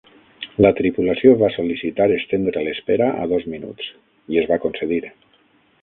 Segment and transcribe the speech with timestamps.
[0.65, 3.93] La tripulació va sol·licitar estendre l'espera a dos minuts,
[4.35, 5.03] i es va concedir.